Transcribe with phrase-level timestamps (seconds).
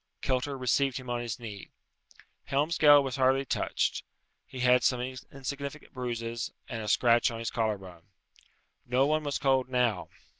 [0.23, 1.69] Kilter received him on his knee.
[2.47, 4.03] Helmsgail was hardly touched:
[4.47, 8.07] he had some insignificant bruises and a scratch on his collar bone.
[8.87, 10.09] No one was cold now.